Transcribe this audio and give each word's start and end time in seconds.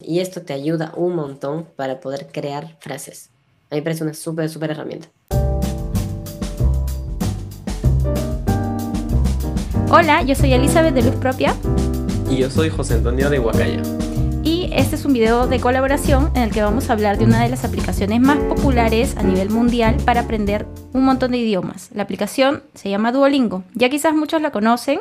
Y 0.00 0.20
esto 0.20 0.42
te 0.42 0.52
ayuda 0.52 0.92
un 0.94 1.16
montón 1.16 1.66
para 1.74 1.98
poder 1.98 2.28
crear 2.30 2.76
frases. 2.78 3.30
A 3.68 3.74
mí 3.74 3.80
me 3.80 3.82
parece 3.82 4.04
una 4.04 4.14
súper, 4.14 4.48
súper 4.48 4.70
herramienta. 4.70 5.08
Hola, 9.90 10.22
yo 10.22 10.36
soy 10.36 10.52
Elizabeth 10.52 10.94
de 10.94 11.02
Luz 11.02 11.16
Propia. 11.16 11.56
Y 12.30 12.36
yo 12.36 12.48
soy 12.48 12.70
José 12.70 12.94
Antonio 12.94 13.28
de 13.28 13.40
Huacaya. 13.40 13.82
Y 14.44 14.70
este 14.72 14.94
es 14.94 15.04
un 15.04 15.14
video 15.14 15.48
de 15.48 15.58
colaboración 15.58 16.30
en 16.36 16.44
el 16.44 16.52
que 16.52 16.62
vamos 16.62 16.90
a 16.90 16.92
hablar 16.92 17.18
de 17.18 17.24
una 17.24 17.42
de 17.42 17.48
las 17.48 17.64
aplicaciones 17.64 18.20
más 18.20 18.38
populares 18.38 19.16
a 19.16 19.24
nivel 19.24 19.50
mundial 19.50 19.96
para 20.04 20.20
aprender 20.20 20.64
un 20.92 21.02
montón 21.02 21.32
de 21.32 21.38
idiomas. 21.38 21.90
La 21.92 22.04
aplicación 22.04 22.62
se 22.74 22.88
llama 22.88 23.10
Duolingo. 23.10 23.64
Ya 23.74 23.88
quizás 23.88 24.14
muchos 24.14 24.42
la 24.42 24.52
conocen, 24.52 25.00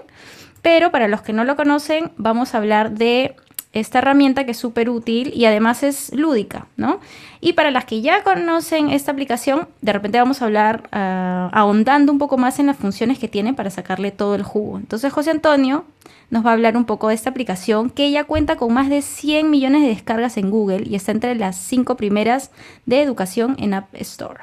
pero 0.64 0.89
para 0.89 1.07
los 1.07 1.21
que 1.21 1.34
no 1.34 1.43
lo 1.43 1.55
conocen, 1.55 2.14
vamos 2.18 2.55
a 2.55 2.57
hablar 2.57 2.93
de 2.93 3.36
esta 3.73 3.99
herramienta 3.99 4.45
que 4.45 4.52
es 4.52 4.57
súper 4.57 4.89
útil 4.89 5.31
y 5.36 5.45
además 5.45 5.83
es 5.83 6.13
lúdica, 6.13 6.68
¿no? 6.77 7.00
Y 7.42 7.54
para 7.54 7.69
las 7.71 7.86
que 7.86 8.01
ya 8.01 8.23
conocen 8.23 8.89
esta 8.89 9.11
aplicación, 9.11 9.68
de 9.82 9.93
repente 9.93 10.18
vamos 10.18 10.42
a 10.42 10.46
hablar 10.46 10.89
ah, 10.92 11.50
ahondando 11.54 12.11
un 12.11 12.18
poco 12.18 12.37
más 12.37 12.59
en 12.59 12.68
las 12.68 12.78
funciones 12.78 13.19
que 13.19 13.28
tiene 13.28 13.54
para 13.54 13.69
sacarle 13.69 14.11
todo 14.11 14.36
el 14.36 14.43
jugo. 14.43 14.78
Entonces 14.78 15.11
José 15.14 15.32
Antonio 15.32 15.86
nos 16.29 16.45
va 16.45 16.51
a 16.51 16.54
hablar 16.54 16.75
un 16.75 16.86
poco 16.86 17.09
de 17.09 17.15
esta 17.15 17.29
aplicación 17.29 17.89
que 17.89 18.11
ya 18.11 18.23
cuenta 18.23 18.57
con 18.57 18.73
más 18.73 18.89
de 18.89 19.01
100 19.01 19.50
millones 19.50 19.81
de 19.81 19.89
descargas 19.89 20.37
en 20.37 20.50
Google 20.50 20.84
y 20.86 20.95
está 20.95 21.11
entre 21.11 21.36
las 21.36 21.57
cinco 21.57 21.95
primeras 21.95 22.51
de 22.86 23.01
educación 23.01 23.56
en 23.59 23.73
App 23.73 23.93
Store. 23.93 24.39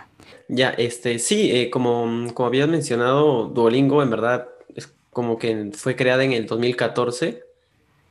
Ya, 0.49 0.71
este, 0.71 1.19
sí, 1.19 1.51
eh, 1.51 1.71
como, 1.71 2.33
como 2.35 2.47
habías 2.47 2.69
mencionado, 2.69 3.47
Duolingo 3.49 4.03
en 4.03 4.11
verdad 4.11 4.49
es 4.75 4.93
como 5.11 5.39
que 5.39 5.71
fue 5.75 5.97
creada 5.97 6.25
en 6.25 6.33
el 6.33 6.47
2014 6.47 7.54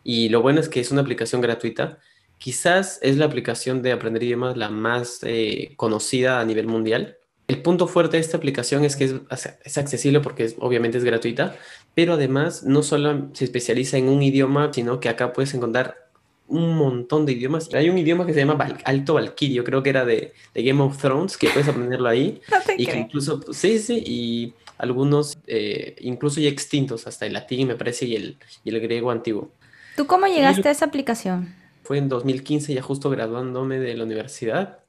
y 0.03 0.30
lo 0.30 0.41
bueno 0.41 0.59
es 0.59 0.70
que 0.70 0.80
es 0.80 0.91
una 0.91 1.02
aplicación 1.02 1.41
gratuita. 1.41 1.99
Quizás 2.38 2.99
es 3.02 3.17
la 3.17 3.25
aplicación 3.25 3.81
de 3.81 3.94
aprender 3.94 4.23
idiomas 4.23 4.57
la 4.57 4.70
más 4.70 5.20
eh, 5.23 5.73
conocida 5.77 6.39
a 6.39 6.45
nivel 6.45 6.67
mundial. 6.67 7.17
El 7.47 7.61
punto 7.61 7.88
fuerte 7.88 8.17
de 8.17 8.22
esta 8.22 8.38
aplicación 8.38 8.83
es 8.83 8.95
que 8.95 9.05
es, 9.05 9.77
accesible 9.77 10.19
porque 10.19 10.53
obviamente 10.59 10.97
es 10.97 11.03
gratuita, 11.03 11.55
pero 11.94 12.14
además 12.14 12.64
no 12.64 12.83
solo 12.83 13.30
se 13.33 13.45
especializa 13.45 13.97
en 13.97 14.09
un 14.09 14.22
idioma, 14.23 14.72
sino 14.73 15.00
que 15.00 15.09
acá 15.09 15.33
puedes 15.33 15.53
encontrar 15.53 16.09
un 16.47 16.75
montón 16.75 17.25
de 17.25 17.33
idiomas. 17.33 17.73
Hay 17.73 17.89
un 17.89 17.97
idioma 17.97 18.25
que 18.25 18.33
se 18.33 18.39
llama 18.39 18.58
Alto 18.86 19.16
Valkyrio, 19.16 19.64
creo 19.64 19.83
que 19.83 19.89
era 19.89 20.05
de, 20.05 20.33
Game 20.53 20.81
of 20.81 20.97
Thrones, 20.97 21.38
que 21.38 21.49
puedes 21.49 21.67
aprenderlo 21.67 22.09
ahí. 22.09 22.42
y 22.77 22.86
que 22.86 22.97
incluso, 22.97 23.42
sí, 23.53 23.80
sí, 23.80 24.03
y 24.05 24.53
algunos 24.77 25.38
eh, 25.47 25.95
incluso 26.02 26.39
ya 26.39 26.49
extintos, 26.49 27.08
hasta 27.08 27.25
el 27.25 27.33
latín 27.33 27.67
me 27.67 27.75
parece 27.75 28.05
y 28.05 28.16
el, 28.16 28.38
y 28.64 28.70
el 28.70 28.80
griego 28.80 29.11
antiguo. 29.11 29.52
¿Tú 29.95 30.08
cómo 30.08 30.25
llegaste 30.25 30.69
a 30.69 30.72
esa 30.72 30.86
aplicación? 30.86 31.53
Fue 31.83 31.99
en 31.99 32.09
2015, 32.09 32.73
ya 32.73 32.81
justo 32.81 33.11
graduándome 33.11 33.80
de 33.80 33.94
la 33.95 34.03
universidad. 34.03 34.80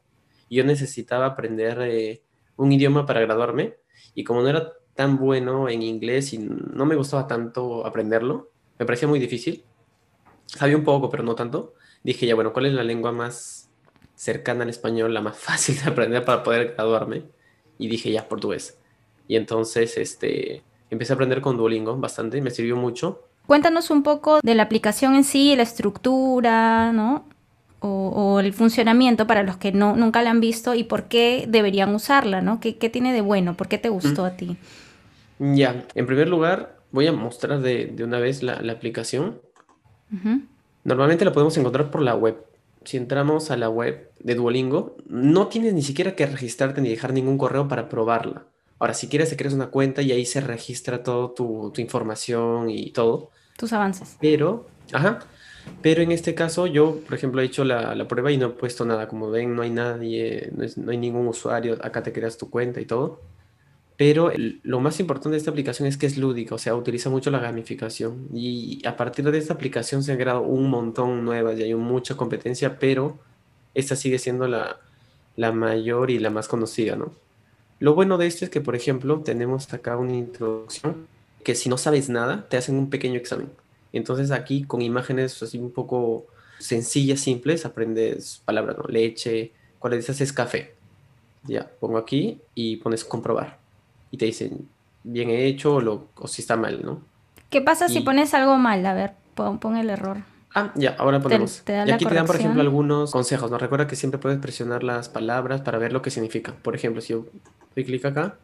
Yo 0.49 0.65
necesitaba 0.65 1.27
aprender 1.27 1.79
eh, 1.83 2.23
un 2.57 2.73
idioma 2.73 3.05
para 3.05 3.21
graduarme 3.21 3.75
y 4.15 4.25
como 4.25 4.41
no 4.41 4.49
era 4.49 4.73
tan 4.95 5.19
bueno 5.19 5.69
en 5.69 5.83
inglés 5.83 6.33
y 6.33 6.39
no 6.39 6.87
me 6.87 6.95
gustaba 6.95 7.27
tanto 7.27 7.85
aprenderlo, 7.85 8.51
me 8.79 8.87
parecía 8.87 9.09
muy 9.09 9.19
difícil. 9.19 9.65
Sabía 10.47 10.77
un 10.77 10.85
poco, 10.85 11.11
pero 11.11 11.23
no 11.23 11.35
tanto. 11.35 11.75
Dije, 12.03 12.27
ya 12.27 12.35
bueno, 12.35 12.53
¿cuál 12.53 12.67
es 12.67 12.73
la 12.73 12.85
lengua 12.85 13.13
más 13.13 13.71
cercana 14.15 14.63
al 14.63 14.71
español, 14.71 15.13
la 15.13 15.21
más 15.21 15.37
fácil 15.39 15.77
de 15.83 15.91
aprender 15.91 16.25
para 16.25 16.43
poder 16.43 16.75
graduarme? 16.75 17.25
Y 17.77 17.89
dije, 17.89 18.11
ya, 18.11 18.27
portugués. 18.27 18.79
Y 19.29 19.37
entonces, 19.37 19.99
este, 19.99 20.63
empecé 20.89 21.13
a 21.13 21.17
aprender 21.17 21.43
con 21.43 21.59
Duolingo 21.59 21.97
bastante, 21.97 22.41
me 22.41 22.51
sirvió 22.51 22.77
mucho 22.77 23.29
Cuéntanos 23.47 23.91
un 23.91 24.03
poco 24.03 24.41
de 24.43 24.55
la 24.55 24.63
aplicación 24.63 25.15
en 25.15 25.25
sí, 25.25 25.55
la 25.55 25.63
estructura, 25.63 26.93
¿no? 26.93 27.27
O, 27.87 28.41
el 28.41 28.55
funcionamiento 28.55 29.27
para 29.27 29.43
los 29.43 29.59
que 29.59 29.71
no, 29.71 29.95
nunca 29.95 30.23
la 30.23 30.31
han 30.31 30.41
visto 30.41 30.75
y 30.75 30.85
por 30.85 31.05
qué 31.05 31.45
deberían 31.47 31.95
usarla, 31.95 32.41
¿no? 32.41 32.59
¿Qué, 32.59 32.73
tiene 32.73 33.13
de 33.13 33.21
bueno? 33.21 33.55
¿Por 33.59 33.69
qué 33.69 33.77
te 33.77 33.91
gustó 33.91 34.25
a 34.25 34.31
ti? 34.31 34.57
Ya, 35.39 35.85
en 35.95 36.07
primer 36.07 36.29
lugar, 36.29 36.79
voy 36.93 37.07
a 37.07 37.13
mostrar 37.13 37.61
de, 37.61 37.95
una 38.03 38.19
vez 38.19 38.43
la, 38.43 38.55
aplicación. 38.73 39.39
Normalmente 40.83 41.27
la 41.27 41.33
podemos 41.33 41.59
encontrar 41.59 41.91
por 41.91 42.01
la 42.01 42.15
web. 42.15 42.43
Si 42.85 42.97
entramos 42.97 43.51
a 43.51 43.59
la 43.59 43.69
web 43.69 44.11
de 44.19 44.35
Duolingo, 44.35 44.97
no 45.07 45.49
tienes 45.49 45.75
ni 45.75 45.83
siquiera 45.83 46.15
que 46.15 46.25
registrarte 46.25 46.81
ni 46.81 46.89
dejar 46.89 47.13
ningún 47.13 47.37
correo 47.37 47.69
para 47.69 47.91
probarla. 47.91 48.47
Ahora, 48.79 48.95
si 48.95 49.09
quieres, 49.09 49.31
te 49.31 49.37
creas 49.37 49.55
una 49.55 49.69
cuenta 49.69 50.03
y 50.03 50.13
ahí 50.13 50.27
se 50.27 50.41
registra 50.41 51.03
toda 51.03 51.35
tu, 51.35 51.73
información 51.77 52.71
y 52.71 52.91
todo. 52.91 53.31
Tus 53.57 53.73
avances. 53.73 54.17
Pero, 54.21 54.67
ajá. 54.93 55.21
Pero 55.81 56.03
en 56.03 56.13
este 56.13 56.35
caso, 56.35 56.67
yo, 56.67 57.01
por 57.01 57.15
ejemplo, 57.15 57.41
he 57.41 57.45
hecho 57.45 57.65
la, 57.65 58.07
prueba 58.09 58.31
y 58.33 58.37
no 58.37 58.47
he 58.47 58.51
puesto 58.51 58.85
nada. 58.85 59.09
Como 59.09 59.31
ven, 59.31 59.55
no 59.55 59.63
hay 59.63 59.71
nadie, 59.71 60.51
no, 60.77 60.91
hay 60.91 60.99
ningún 60.99 61.27
usuario. 61.29 61.79
Acá 61.83 62.03
te 62.03 62.13
creas 62.13 62.37
tu 62.37 62.51
cuenta 62.51 62.81
y 62.81 62.87
todo. 62.87 63.23
Pero 63.97 64.33
lo 64.65 64.81
más 64.81 64.99
importante 64.99 65.31
de 65.31 65.37
esta 65.39 65.53
aplicación 65.53 65.87
es 65.87 65.97
que 65.97 66.07
es 66.07 66.19
lúdica, 66.19 66.57
o 66.57 66.59
sea, 66.59 66.75
utiliza 66.75 67.11
mucho 67.11 67.31
la 67.31 67.39
gamificación. 67.39 68.29
Y 68.35 68.85
a 68.87 68.97
partir 68.97 69.31
de 69.31 69.39
esta 69.39 69.55
aplicación 69.55 70.03
se 70.03 70.13
han 70.13 70.19
creado 70.19 70.43
un 70.43 70.69
montón 70.69 71.25
nuevas 71.25 71.57
y 71.59 71.63
hay 71.63 71.75
mucha 71.75 72.17
competencia, 72.17 72.79
pero 72.81 73.19
esta 73.73 73.95
sigue 73.95 74.19
siendo 74.19 74.49
la, 74.49 74.81
la 75.37 75.53
mayor 75.53 76.11
y 76.11 76.19
la 76.19 76.31
más 76.31 76.49
conocida, 76.49 76.97
¿no? 76.97 77.13
Lo 77.81 77.95
bueno 77.95 78.19
de 78.19 78.27
esto 78.27 78.45
es 78.45 78.51
que, 78.51 78.61
por 78.61 78.77
ejemplo, 78.77 79.21
tenemos 79.21 79.73
acá 79.73 79.97
una 79.97 80.15
introducción 80.15 81.07
que 81.45 81.55
si 81.55 81.69
no 81.69 81.79
sabes 81.79 82.09
nada, 82.09 82.47
te 82.49 82.57
hacen 82.57 82.77
un 82.77 82.91
pequeño 82.91 83.17
examen. 83.17 83.51
Entonces 83.93 84.33
aquí 84.33 84.65
con 84.65 84.83
imágenes 84.83 85.41
así 85.43 85.59
un 85.59 85.71
poco 85.71 86.27
sencillas, 86.59 87.21
simples, 87.21 87.65
aprendes 87.65 88.43
palabras, 88.45 88.77
¿no? 88.79 88.85
Leche, 88.89 89.53
cuál 89.79 89.93
de 89.93 89.99
esas 89.99 90.21
es 90.21 90.33
café. 90.33 90.75
Ya, 91.45 91.71
pongo 91.79 91.99
aquí 91.99 92.41
y 92.55 92.77
pones 92.77 93.05
comprobar. 93.05 93.59
Y 94.11 94.17
te 94.17 94.25
dicen, 94.25 94.69
bien 95.05 95.31
hecho 95.31 95.77
o, 95.77 95.81
lo, 95.81 96.09
o 96.17 96.27
si 96.27 96.43
está 96.43 96.57
mal, 96.57 96.81
¿no? 96.83 97.03
¿Qué 97.51 97.61
pasa 97.61 97.89
si 97.89 98.01
pones 98.01 98.35
algo 98.35 98.57
mal? 98.57 98.85
A 98.87 98.95
ver, 98.95 99.13
pon, 99.35 99.77
el 99.77 99.91
error. 99.91 100.19
Ah, 100.55 100.73
ya, 100.75 100.97
ahora 100.99 101.21
ponemos. 101.21 101.63
y 101.67 101.91
aquí 101.91 102.05
te 102.05 102.15
dan, 102.15 102.27
por 102.27 102.37
ejemplo, 102.37 102.61
algunos 102.63 103.13
consejos. 103.13 103.51
Nos 103.51 103.61
recuerda 103.61 103.87
que 103.87 103.97
siempre 103.97 104.19
puedes 104.19 104.39
presionar 104.39 104.83
las 104.83 105.09
palabras 105.09 105.61
para 105.61 105.79
ver 105.79 105.93
lo 105.93 106.01
que 106.01 106.11
significa. 106.11 106.55
Por 106.63 106.75
ejemplo, 106.75 107.01
si 107.01 107.13
yo 107.13 107.27
doy 107.75 107.85
clic 107.85 108.05
acá, 108.05 108.39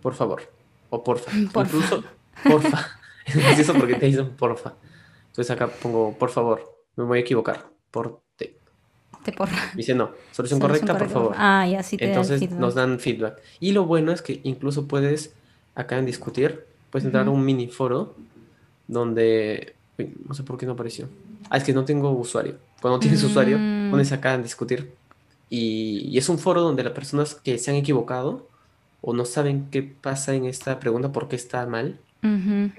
por 0.00 0.14
favor, 0.14 0.42
o 0.90 1.02
porfa. 1.02 1.30
Incluso, 1.36 2.04
porfa. 2.42 2.98
es 3.26 3.58
eso 3.58 3.74
porque 3.74 3.94
te 3.94 4.06
dicen 4.06 4.30
porfa. 4.30 4.74
Entonces 5.28 5.50
acá 5.50 5.68
pongo, 5.68 6.16
por 6.18 6.30
favor, 6.30 6.78
me 6.96 7.04
voy 7.04 7.18
a 7.18 7.20
equivocar. 7.20 7.66
Por 7.90 8.20
te. 8.36 8.58
Te 9.24 9.32
porfa. 9.32 9.72
Dice 9.74 9.94
no, 9.94 10.10
solución, 10.32 10.60
correcta, 10.60 10.98
por 10.98 11.08
favor. 11.08 11.34
Ah, 11.36 11.66
ya 11.66 11.82
sí 11.82 11.96
te 11.96 12.08
Entonces 12.08 12.50
nos 12.50 12.74
dan 12.74 12.98
feedback. 12.98 13.40
Y 13.60 13.72
lo 13.72 13.86
bueno 13.86 14.12
es 14.12 14.22
que 14.22 14.40
incluso 14.42 14.88
puedes, 14.88 15.34
acá 15.74 15.98
en 15.98 16.06
discutir, 16.06 16.66
puedes 16.90 17.06
entrar 17.06 17.26
a 17.26 17.30
un 17.30 17.44
mini 17.44 17.68
foro 17.68 18.14
donde. 18.88 19.74
no 20.26 20.34
sé 20.34 20.42
por 20.42 20.58
qué 20.58 20.66
no 20.66 20.72
apareció. 20.72 21.08
Ah, 21.50 21.58
es 21.58 21.64
que 21.64 21.72
no 21.72 21.84
tengo 21.84 22.10
usuario. 22.10 22.56
Cuando 22.80 22.98
tienes 22.98 23.22
usuario, 23.22 23.58
mm. 23.58 23.90
pones 23.90 24.10
acá 24.10 24.34
en 24.34 24.42
discutir 24.42 24.92
y, 25.54 26.16
es 26.16 26.30
un 26.30 26.38
foro 26.38 26.62
donde 26.62 26.82
las 26.82 26.94
personas 26.94 27.34
que 27.34 27.58
se 27.58 27.70
han 27.70 27.76
equivocado 27.76 28.48
o 29.02 29.12
no 29.12 29.26
saben 29.26 29.68
qué 29.70 29.82
pasa 29.82 30.34
en 30.34 30.46
esta 30.46 30.80
pregunta, 30.80 31.12
por 31.12 31.28
qué 31.28 31.36
está 31.36 31.66
mal, 31.66 32.00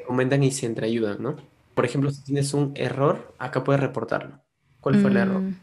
comentan 0.08 0.42
y 0.42 0.52
se 0.52 0.66
entreayudan, 0.66 1.22
¿no? 1.22 1.36
Por 1.76 1.86
ejemplo, 1.86 2.10
si 2.10 2.24
tienes 2.24 2.52
un 2.56 2.72
error, 2.76 3.32
acá 3.38 3.64
puedes 3.64 3.80
reportarlo. 3.80 4.40
¿Cuál 4.80 4.96
fue 5.00 5.12
el 5.12 5.18
error? 5.18 5.42
Mm. 5.42 5.56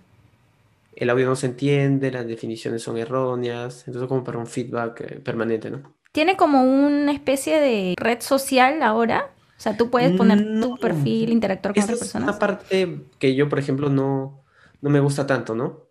El 0.95 1.11
audio 1.11 1.27
no 1.27 1.35
se 1.35 1.47
entiende, 1.47 2.13
las 2.13 2.27
definiciones 2.29 2.83
son 2.83 2.97
erróneas, 2.97 3.85
entonces 3.89 4.09
como 4.09 4.23
para 4.23 4.39
un 4.39 4.47
feedback 4.47 5.01
eh, 5.01 5.17
permanente, 5.17 5.69
¿no? 5.71 5.83
¿Tiene 6.13 6.37
como 6.37 6.63
una 6.63 7.11
especie 7.11 7.59
de 7.59 7.95
red 7.97 8.21
social 8.21 8.83
ahora? 8.83 9.31
O 9.59 9.61
sea, 9.61 9.77
tú 9.77 9.91
puedes 9.91 10.17
poner 10.17 10.61
tu 10.61 10.77
perfil, 10.77 11.31
interactuar 11.31 11.75
con 11.75 11.83
otras 11.83 11.99
personas. 11.99 12.29
Es 12.29 12.31
una 12.31 12.39
parte 12.39 13.01
que 13.19 13.35
yo, 13.35 13.49
por 13.49 13.59
ejemplo, 13.59 13.89
no, 13.89 14.45
no 14.81 14.91
me 14.91 15.01
gusta 15.01 15.27
tanto, 15.27 15.57
¿no? 15.57 15.90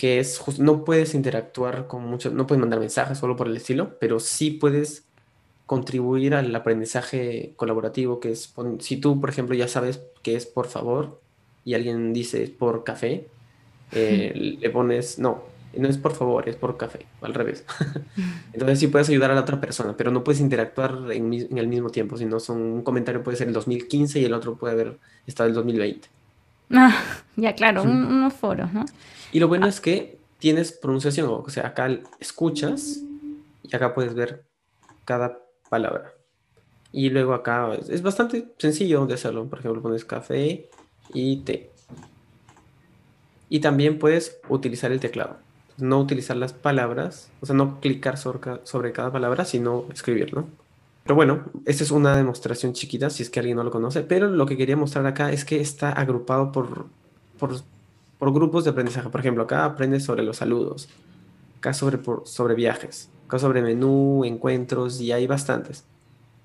Que 0.00 0.18
es 0.18 0.42
no 0.58 0.82
puedes 0.82 1.12
interactuar 1.12 1.86
con 1.86 2.06
muchos, 2.06 2.32
no 2.32 2.46
puedes 2.46 2.58
mandar 2.58 2.80
mensajes 2.80 3.18
solo 3.18 3.36
por 3.36 3.48
el 3.48 3.56
estilo, 3.58 3.98
pero 4.00 4.18
sí 4.18 4.50
puedes 4.50 5.04
contribuir 5.66 6.34
al 6.34 6.56
aprendizaje 6.56 7.52
colaborativo, 7.56 8.18
que 8.18 8.32
es, 8.32 8.54
si 8.78 8.96
tú, 8.96 9.20
por 9.20 9.28
ejemplo, 9.28 9.54
ya 9.54 9.68
sabes 9.68 10.00
que 10.22 10.36
es 10.36 10.46
por 10.46 10.68
favor 10.68 11.20
y 11.66 11.74
alguien 11.74 12.14
dice 12.14 12.50
por 12.58 12.82
café, 12.82 13.26
eh, 13.92 14.56
le 14.58 14.70
pones, 14.70 15.18
no, 15.18 15.42
no 15.76 15.86
es 15.86 15.98
por 15.98 16.14
favor, 16.14 16.48
es 16.48 16.56
por 16.56 16.78
café, 16.78 17.04
al 17.20 17.34
revés. 17.34 17.66
Entonces 18.54 18.78
sí 18.78 18.86
puedes 18.86 19.10
ayudar 19.10 19.32
a 19.32 19.34
la 19.34 19.42
otra 19.42 19.60
persona, 19.60 19.94
pero 19.98 20.10
no 20.10 20.24
puedes 20.24 20.40
interactuar 20.40 21.12
en, 21.12 21.30
en, 21.30 21.58
el 21.58 21.68
mismo 21.68 21.90
tiempo, 21.90 22.16
sino 22.16 22.40
son, 22.40 22.56
un 22.56 22.82
comentario 22.82 23.22
puede 23.22 23.36
ser 23.36 23.48
el 23.48 23.52
2015 23.52 24.18
y 24.18 24.24
el 24.24 24.32
otro 24.32 24.54
puede 24.54 24.72
haber 24.72 24.98
estado 25.26 25.50
el 25.50 25.54
2020. 25.54 26.08
Ah, 26.70 26.98
ya 27.36 27.54
claro, 27.54 27.82
unos 27.82 28.32
foros, 28.32 28.72
¿no? 28.72 28.86
Y 29.32 29.40
lo 29.40 29.48
bueno 29.48 29.66
es 29.66 29.80
que 29.80 30.18
tienes 30.38 30.72
pronunciación, 30.72 31.28
o 31.28 31.48
sea, 31.48 31.68
acá 31.68 31.88
escuchas 32.18 33.00
y 33.62 33.74
acá 33.74 33.94
puedes 33.94 34.14
ver 34.14 34.44
cada 35.04 35.38
palabra. 35.68 36.12
Y 36.92 37.10
luego 37.10 37.34
acá 37.34 37.74
es, 37.74 38.02
bastante 38.02 38.48
sencillo 38.58 39.06
de 39.06 39.14
hacerlo. 39.14 39.46
Por 39.46 39.60
ejemplo, 39.60 39.82
pones 39.82 40.04
café 40.04 40.68
y 41.14 41.36
té. 41.38 41.70
Y 43.48 43.60
también 43.60 43.98
puedes 43.98 44.38
utilizar 44.48 44.90
el 44.92 45.00
teclado. 45.00 45.36
No 45.78 46.00
utilizar 46.00 46.36
las 46.36 46.52
palabras, 46.52 47.30
o 47.40 47.46
sea, 47.46 47.54
no 47.54 47.80
clicar 47.80 48.18
sobre, 48.18 48.60
sobre 48.64 48.92
cada 48.92 49.12
palabra, 49.12 49.44
sino 49.44 49.86
escribirlo. 49.92 50.46
Pero 51.04 51.14
bueno, 51.14 51.44
esta 51.64 51.82
es 51.82 51.90
una 51.90 52.16
demostración 52.16 52.72
chiquita, 52.72 53.08
si 53.10 53.22
es 53.22 53.30
que 53.30 53.40
alguien 53.40 53.56
no 53.56 53.64
lo 53.64 53.70
conoce. 53.70 54.02
Pero 54.02 54.28
lo 54.28 54.46
que 54.46 54.56
quería 54.56 54.76
mostrar 54.76 55.06
acá 55.06 55.32
es 55.32 55.44
que 55.44 55.60
está 55.60 55.92
agrupado 55.92 56.52
por, 56.52 56.86
por, 57.38 57.56
por 58.20 58.32
grupos 58.34 58.64
de 58.64 58.70
aprendizaje. 58.70 59.08
Por 59.08 59.20
ejemplo, 59.20 59.42
acá 59.42 59.64
aprendes 59.64 60.04
sobre 60.04 60.22
los 60.22 60.36
saludos, 60.36 60.90
acá 61.58 61.72
sobre, 61.72 61.98
sobre 62.24 62.54
viajes, 62.54 63.08
acá 63.26 63.40
sobre 63.40 63.62
menú, 63.62 64.24
encuentros, 64.24 65.00
y 65.00 65.10
hay 65.10 65.26
bastantes. 65.26 65.84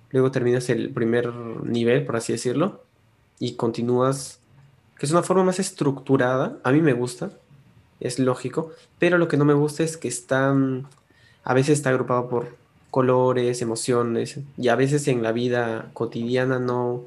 Luego 0.10 0.32
terminas 0.32 0.70
el 0.70 0.90
primer 0.92 1.36
nivel, 1.36 2.06
por 2.06 2.16
así 2.16 2.32
decirlo, 2.32 2.86
y 3.40 3.56
continúas, 3.56 4.40
que 4.98 5.06
es 5.06 5.12
una 5.12 5.22
forma 5.22 5.44
más 5.44 5.60
estructurada. 5.60 6.58
A 6.64 6.72
mí 6.72 6.82
me 6.82 6.94
gusta, 6.94 7.32
es 8.00 8.20
lógico, 8.20 8.72
pero 8.98 9.18
lo 9.18 9.28
que 9.28 9.36
no 9.36 9.44
me 9.44 9.54
gusta 9.54 9.84
es 9.84 9.98
que 9.98 10.08
están, 10.08 10.88
a 11.44 11.54
veces 11.54 11.78
está 11.78 11.90
agrupado 11.90 12.30
por 12.30 12.56
colores, 12.90 13.62
emociones, 13.62 14.40
y 14.58 14.70
a 14.70 14.78
veces 14.78 15.10
en 15.10 15.22
la 15.22 15.34
vida 15.34 15.90
cotidiana 15.92 16.58
no, 16.58 17.04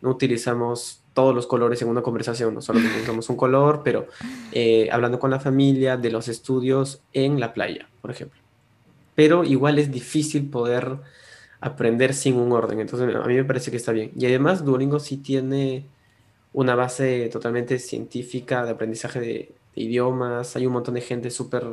no 0.00 0.08
utilizamos 0.08 1.01
todos 1.14 1.34
los 1.34 1.46
colores 1.46 1.82
en 1.82 1.88
una 1.88 2.02
conversación, 2.02 2.54
no 2.54 2.62
solo 2.62 2.80
usamos 3.02 3.28
un 3.28 3.36
color, 3.36 3.82
pero 3.84 4.06
eh, 4.52 4.88
hablando 4.90 5.18
con 5.18 5.30
la 5.30 5.40
familia 5.40 5.96
de 5.96 6.10
los 6.10 6.28
estudios 6.28 7.00
en 7.12 7.38
la 7.38 7.52
playa, 7.52 7.88
por 8.00 8.10
ejemplo. 8.10 8.40
Pero 9.14 9.44
igual 9.44 9.78
es 9.78 9.90
difícil 9.90 10.48
poder 10.48 10.96
aprender 11.60 12.14
sin 12.14 12.36
un 12.36 12.52
orden, 12.52 12.80
entonces 12.80 13.14
a 13.14 13.26
mí 13.26 13.34
me 13.34 13.44
parece 13.44 13.70
que 13.70 13.76
está 13.76 13.92
bien. 13.92 14.10
Y 14.16 14.26
además 14.26 14.64
Duolingo 14.64 14.98
sí 14.98 15.18
tiene 15.18 15.86
una 16.52 16.74
base 16.74 17.28
totalmente 17.30 17.78
científica 17.78 18.64
de 18.64 18.70
aprendizaje 18.70 19.20
de, 19.20 19.54
idiomas, 19.74 20.56
hay 20.56 20.66
un 20.66 20.72
montón 20.72 20.94
de 20.94 21.00
gente 21.00 21.30
súper 21.30 21.64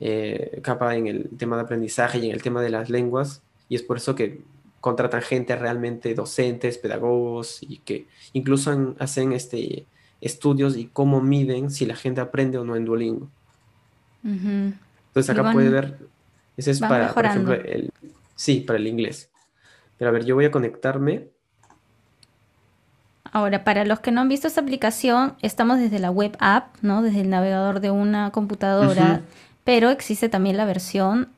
eh, 0.00 0.60
capa 0.62 0.96
en 0.96 1.06
el 1.06 1.30
tema 1.36 1.56
de 1.56 1.62
aprendizaje 1.62 2.18
y 2.18 2.26
en 2.26 2.34
el 2.34 2.42
tema 2.42 2.62
de 2.62 2.70
las 2.70 2.90
lenguas, 2.90 3.42
y 3.68 3.76
es 3.76 3.82
por 3.82 3.96
eso 3.96 4.14
que 4.14 4.40
contratan 4.84 5.22
gente 5.22 5.56
realmente 5.56 6.14
docentes, 6.14 6.76
pedagogos, 6.76 7.62
y 7.62 7.78
que 7.78 8.06
incluso 8.34 8.94
hacen 8.98 9.32
este, 9.32 9.86
estudios 10.20 10.76
y 10.76 10.90
cómo 10.92 11.22
miden 11.22 11.70
si 11.70 11.86
la 11.86 11.96
gente 11.96 12.20
aprende 12.20 12.58
o 12.58 12.64
no 12.64 12.76
en 12.76 12.84
Duolingo. 12.84 13.30
Entonces 14.22 15.30
acá 15.30 15.52
puede 15.52 15.70
ver, 15.70 15.96
ese 16.58 16.72
es 16.72 16.80
para, 16.80 17.14
por 17.14 17.24
ejemplo, 17.24 17.54
el, 17.54 17.90
sí, 18.36 18.60
para 18.60 18.78
el 18.78 18.86
inglés. 18.86 19.30
Pero 19.96 20.10
a 20.10 20.12
ver, 20.12 20.26
yo 20.26 20.34
voy 20.34 20.44
a 20.44 20.50
conectarme. 20.50 21.28
Ahora, 23.32 23.64
para 23.64 23.86
los 23.86 24.00
que 24.00 24.12
no 24.12 24.20
han 24.20 24.28
visto 24.28 24.48
esta 24.48 24.60
aplicación, 24.60 25.32
estamos 25.40 25.78
desde 25.78 25.98
la 25.98 26.10
web 26.10 26.36
app, 26.40 26.76
¿no? 26.82 27.00
Desde 27.00 27.22
el 27.22 27.30
navegador 27.30 27.80
de 27.80 27.90
una 27.90 28.32
computadora. 28.32 29.22
Pero 29.64 29.88
existe 29.88 30.28
también 30.28 30.58
la 30.58 30.66
versión 30.66 31.28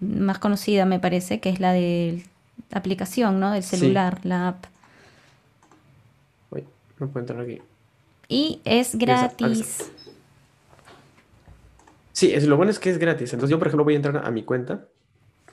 más 0.00 0.40
conocida, 0.40 0.84
me 0.84 0.98
parece, 0.98 1.38
que 1.38 1.50
es 1.50 1.60
la 1.60 1.72
de 1.72 2.24
la 2.24 2.37
aplicación, 2.72 3.40
¿no? 3.40 3.52
Del 3.52 3.62
celular, 3.62 4.20
la 4.24 4.48
app. 4.48 4.64
Uy, 6.50 6.64
no 6.98 7.08
puedo 7.08 7.20
entrar 7.20 7.40
aquí. 7.40 7.60
Y 8.28 8.60
es 8.64 8.96
gratis. 8.96 9.90
Sí, 12.12 12.32
es, 12.34 12.46
lo 12.46 12.56
bueno 12.56 12.70
es 12.70 12.78
que 12.78 12.90
es 12.90 12.98
gratis. 12.98 13.32
Entonces 13.32 13.50
yo, 13.50 13.58
por 13.58 13.68
ejemplo, 13.68 13.84
voy 13.84 13.94
a 13.94 13.96
entrar 13.96 14.26
a 14.26 14.30
mi 14.30 14.42
cuenta 14.42 14.86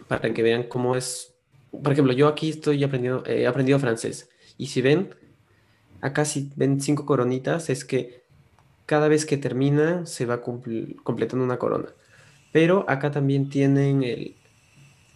para 0.07 0.33
que 0.33 0.43
vean 0.43 0.63
cómo 0.63 0.95
es. 0.95 1.33
Por 1.71 1.93
ejemplo, 1.93 2.13
yo 2.13 2.27
aquí 2.27 2.49
estoy 2.49 2.83
aprendiendo, 2.83 3.23
he 3.25 3.47
aprendido 3.47 3.79
francés. 3.79 4.29
Y 4.57 4.67
si 4.67 4.81
ven, 4.81 5.13
acá 6.01 6.25
si 6.25 6.51
ven 6.55 6.81
cinco 6.81 7.05
coronitas, 7.05 7.69
es 7.69 7.85
que 7.85 8.23
cada 8.85 9.07
vez 9.07 9.25
que 9.25 9.37
termina 9.37 10.05
se 10.05 10.25
va 10.25 10.41
completando 10.41 11.43
una 11.43 11.57
corona. 11.57 11.89
Pero 12.51 12.85
acá 12.87 13.11
también 13.11 13.49
tienen 13.49 14.35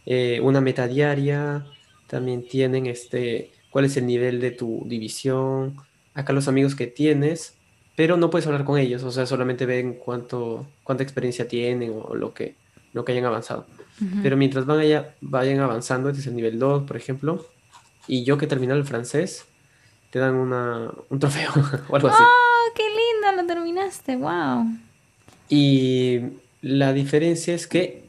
eh, 0.05 0.39
una 0.41 0.61
meta 0.61 0.87
diaria, 0.87 1.65
también 2.09 2.47
tienen 2.47 2.87
este, 2.87 3.51
cuál 3.69 3.85
es 3.85 3.95
el 3.97 4.05
nivel 4.05 4.41
de 4.41 4.51
tu 4.51 4.83
división, 4.85 5.75
acá 6.13 6.33
los 6.33 6.47
amigos 6.47 6.75
que 6.75 6.87
tienes, 6.87 7.55
pero 7.95 8.17
no 8.17 8.29
puedes 8.29 8.47
hablar 8.47 8.65
con 8.65 8.79
ellos, 8.79 9.03
o 9.03 9.11
sea, 9.11 9.25
solamente 9.25 9.65
ven 9.65 9.93
cuánto, 9.93 10.65
cuánta 10.83 11.03
experiencia 11.03 11.47
tienen 11.47 11.93
o 11.93 12.15
lo 12.15 12.33
que, 12.33 12.55
lo 12.93 13.05
que 13.05 13.11
hayan 13.11 13.25
avanzado. 13.25 13.65
Pero 14.23 14.37
mientras 14.37 14.65
van 14.65 14.79
allá, 14.79 15.13
vayan 15.19 15.59
avanzando, 15.59 16.07
este 16.07 16.21
es 16.21 16.27
el 16.27 16.35
nivel 16.37 16.57
2, 16.57 16.83
por 16.83 16.95
ejemplo, 16.95 17.45
y 18.07 18.23
yo 18.23 18.37
que 18.37 18.47
terminé 18.47 18.73
el 18.73 18.85
francés, 18.85 19.45
te 20.09 20.19
dan 20.19 20.35
una, 20.35 20.89
un 21.09 21.19
trofeo 21.19 21.51
o 21.89 21.95
algo 21.97 22.07
así. 22.07 22.23
¡Oh, 22.23 22.73
qué 22.73 22.83
lindo! 22.83 23.41
Lo 23.41 23.45
terminaste, 23.45 24.15
wow. 24.15 24.65
Y 25.49 26.21
la 26.61 26.93
diferencia 26.93 27.53
es 27.53 27.67
que, 27.67 28.05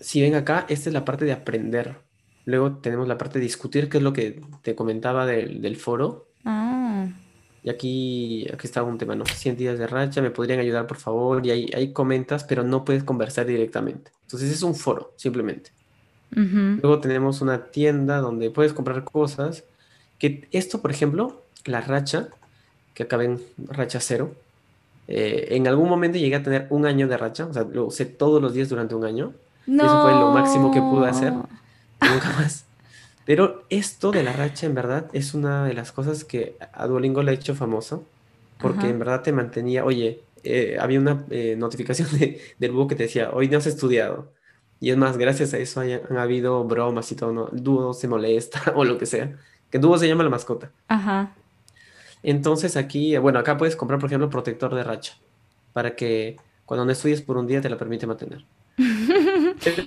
si 0.00 0.20
ven 0.20 0.34
acá, 0.34 0.66
esta 0.68 0.90
es 0.90 0.92
la 0.92 1.04
parte 1.04 1.24
de 1.24 1.32
aprender. 1.32 1.94
Luego 2.44 2.72
tenemos 2.76 3.06
la 3.06 3.18
parte 3.18 3.38
de 3.38 3.44
discutir, 3.44 3.88
que 3.88 3.98
es 3.98 4.02
lo 4.02 4.12
que 4.12 4.40
te 4.62 4.74
comentaba 4.74 5.26
del, 5.26 5.76
foro. 5.76 6.26
Ah. 6.44 7.06
Y 7.62 7.70
aquí, 7.70 8.46
aquí 8.52 8.66
está 8.66 8.82
un 8.82 8.98
tema, 8.98 9.14
¿no? 9.14 9.26
100 9.26 9.56
días 9.56 9.78
de 9.78 9.86
racha, 9.86 10.22
me 10.22 10.30
podrían 10.30 10.60
ayudar, 10.60 10.86
por 10.86 10.96
favor. 10.96 11.44
Y 11.44 11.50
ahí, 11.50 11.92
comentas, 11.92 12.44
pero 12.44 12.62
no 12.62 12.84
puedes 12.84 13.04
conversar 13.04 13.46
directamente. 13.46 14.10
Entonces 14.22 14.50
es 14.50 14.62
un 14.62 14.74
foro, 14.74 15.12
simplemente. 15.16 15.72
Luego 16.32 17.00
tenemos 17.00 17.40
una 17.40 17.66
tienda 17.66 18.18
donde 18.18 18.50
puedes 18.50 18.72
comprar 18.72 19.04
cosas. 19.04 19.64
Que 20.18 20.48
esto, 20.52 20.80
por 20.80 20.90
ejemplo, 20.90 21.42
la 21.64 21.80
racha, 21.80 22.28
que 22.94 23.02
acaba 23.02 23.24
en 23.24 23.40
racha 23.58 24.00
cero, 24.00 24.34
eh, 25.08 25.56
en 25.56 25.66
algún 25.66 25.88
momento 25.88 26.18
llegué 26.18 26.36
a 26.36 26.42
tener 26.42 26.68
un 26.70 26.86
año 26.86 27.08
de 27.08 27.16
racha, 27.16 27.46
o 27.46 27.52
sea, 27.52 27.64
lo 27.64 27.86
usé 27.86 28.06
todos 28.06 28.40
los 28.40 28.54
días 28.54 28.68
durante 28.68 28.94
un 28.94 29.04
año. 29.04 29.32
Y 29.66 29.76
eso 29.76 30.02
fue 30.02 30.12
lo 30.12 30.30
máximo 30.30 30.70
que 30.70 30.80
pude 30.80 31.08
hacer. 31.08 31.32
Nunca 32.12 32.30
más. 32.32 32.64
Pero 33.24 33.64
esto 33.68 34.10
de 34.10 34.22
la 34.22 34.32
racha, 34.32 34.66
en 34.66 34.74
verdad, 34.74 35.08
es 35.12 35.34
una 35.34 35.64
de 35.64 35.74
las 35.74 35.92
cosas 35.92 36.24
que 36.24 36.56
a 36.72 36.86
Duolingo 36.86 37.22
le 37.22 37.30
ha 37.30 37.34
hecho 37.34 37.54
famoso, 37.54 38.04
porque 38.58 38.88
en 38.88 38.98
verdad 38.98 39.22
te 39.22 39.32
mantenía, 39.32 39.84
oye, 39.84 40.20
eh, 40.42 40.78
había 40.80 40.98
una 40.98 41.24
eh, 41.30 41.54
notificación 41.56 42.08
del 42.58 42.72
búho 42.72 42.88
que 42.88 42.94
te 42.94 43.04
decía, 43.04 43.30
hoy 43.32 43.48
no 43.48 43.58
has 43.58 43.66
estudiado. 43.66 44.32
Y 44.80 44.90
es 44.90 44.96
más, 44.96 45.18
gracias 45.18 45.52
a 45.52 45.58
eso 45.58 45.80
han 45.80 46.16
habido 46.16 46.64
bromas 46.64 47.12
y 47.12 47.14
todo, 47.14 47.32
¿no? 47.32 47.48
El 47.52 47.62
dúo 47.62 47.92
se 47.92 48.08
molesta 48.08 48.72
o 48.74 48.84
lo 48.84 48.98
que 48.98 49.06
sea. 49.06 49.36
Que 49.70 49.78
dúo 49.78 49.98
se 49.98 50.08
llama 50.08 50.24
la 50.24 50.30
mascota. 50.30 50.70
Ajá. 50.88 51.34
Entonces 52.22 52.76
aquí, 52.76 53.16
bueno, 53.18 53.38
acá 53.38 53.56
puedes 53.56 53.76
comprar, 53.76 54.00
por 54.00 54.08
ejemplo, 54.08 54.30
protector 54.30 54.74
de 54.74 54.82
racha, 54.82 55.16
para 55.72 55.96
que 55.96 56.36
cuando 56.66 56.84
no 56.84 56.92
estudies 56.92 57.22
por 57.22 57.36
un 57.36 57.46
día 57.46 57.60
te 57.60 57.70
la 57.70 57.76
permite 57.76 58.06
mantener. 58.06 58.44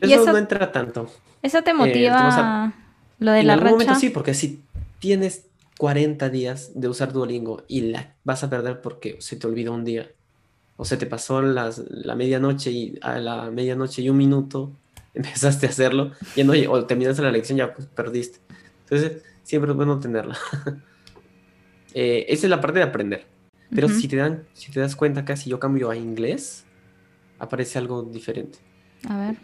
Eso, 0.01 0.31
no 0.31 0.37
entra 0.37 0.71
tanto. 0.71 1.09
¿Eso 1.41 1.61
te 1.63 1.71
eh, 1.71 1.73
motiva 1.73 2.73
lo 3.19 3.31
de 3.31 3.43
la 3.43 3.55
racha? 3.55 3.61
En 3.61 3.67
algún 3.67 3.71
momento 3.71 3.95
sí, 3.95 4.09
porque 4.09 4.33
si 4.33 4.63
tienes 4.99 5.45
40 5.77 6.29
días 6.29 6.71
de 6.75 6.87
usar 6.87 7.13
Duolingo 7.13 7.63
y 7.67 7.81
la 7.81 8.13
vas 8.23 8.43
a 8.43 8.49
perder 8.49 8.81
porque 8.81 9.17
se 9.19 9.35
te 9.35 9.47
olvidó 9.47 9.73
un 9.73 9.83
día, 9.83 10.09
o 10.77 10.85
se 10.85 10.97
te 10.97 11.05
pasó 11.05 11.41
las, 11.41 11.79
la 11.89 12.15
medianoche 12.15 12.71
y 12.71 12.99
a 13.01 13.19
la 13.19 13.51
medianoche 13.51 14.01
y 14.01 14.09
un 14.09 14.17
minuto 14.17 14.71
empezaste 15.13 15.67
a 15.67 15.69
hacerlo, 15.69 16.11
y 16.35 16.43
no, 16.43 16.53
o 16.71 16.85
terminaste 16.85 17.21
la 17.21 17.31
lección, 17.31 17.57
ya 17.57 17.73
pues 17.73 17.87
perdiste. 17.87 18.39
Entonces, 18.83 19.23
siempre 19.43 19.71
es 19.71 19.77
bueno 19.77 19.99
tenerla. 19.99 20.37
Eh, 21.95 22.25
esa 22.29 22.47
es 22.47 22.49
la 22.49 22.59
parte 22.59 22.79
de 22.79 22.85
aprender. 22.85 23.27
Pero 23.69 23.87
si, 23.87 24.07
te 24.07 24.15
dan, 24.15 24.45
si 24.53 24.71
te 24.71 24.79
das 24.79 24.95
cuenta 24.95 25.21
acá, 25.21 25.35
si 25.35 25.51
yo 25.51 25.59
cambio 25.59 25.91
a 25.91 25.95
inglés, 25.95 26.65
aparece 27.37 27.77
algo 27.77 28.01
diferente. 28.01 28.57
A 29.07 29.17
ver. 29.19 29.35